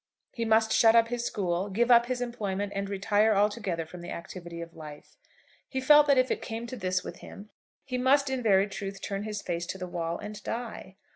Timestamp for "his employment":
2.07-2.73